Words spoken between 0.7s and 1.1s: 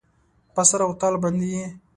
او